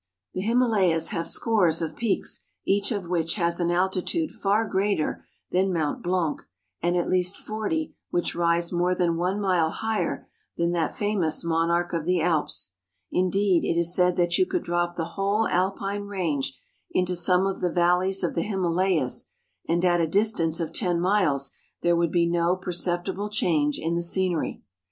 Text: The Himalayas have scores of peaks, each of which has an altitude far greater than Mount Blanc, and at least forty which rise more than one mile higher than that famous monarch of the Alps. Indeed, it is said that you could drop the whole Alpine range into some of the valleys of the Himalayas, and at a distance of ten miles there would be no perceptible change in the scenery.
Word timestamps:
The 0.33 0.41
Himalayas 0.41 1.09
have 1.09 1.27
scores 1.27 1.79
of 1.79 1.95
peaks, 1.95 2.39
each 2.65 2.91
of 2.91 3.07
which 3.07 3.35
has 3.35 3.59
an 3.59 3.69
altitude 3.69 4.31
far 4.31 4.67
greater 4.67 5.23
than 5.51 5.71
Mount 5.71 6.01
Blanc, 6.01 6.41
and 6.81 6.97
at 6.97 7.07
least 7.07 7.37
forty 7.37 7.93
which 8.09 8.33
rise 8.33 8.71
more 8.71 8.95
than 8.95 9.15
one 9.15 9.39
mile 9.39 9.69
higher 9.69 10.27
than 10.57 10.71
that 10.71 10.95
famous 10.95 11.43
monarch 11.43 11.93
of 11.93 12.05
the 12.05 12.19
Alps. 12.19 12.71
Indeed, 13.11 13.63
it 13.63 13.79
is 13.79 13.93
said 13.93 14.15
that 14.15 14.39
you 14.39 14.47
could 14.47 14.63
drop 14.63 14.95
the 14.95 15.05
whole 15.13 15.47
Alpine 15.49 16.05
range 16.07 16.59
into 16.89 17.15
some 17.15 17.45
of 17.45 17.61
the 17.61 17.71
valleys 17.71 18.23
of 18.23 18.33
the 18.33 18.41
Himalayas, 18.41 19.27
and 19.69 19.85
at 19.85 20.01
a 20.01 20.07
distance 20.07 20.59
of 20.59 20.73
ten 20.73 20.99
miles 20.99 21.51
there 21.83 21.95
would 21.95 22.11
be 22.11 22.25
no 22.25 22.55
perceptible 22.55 23.29
change 23.29 23.77
in 23.77 23.93
the 23.93 24.01
scenery. 24.01 24.63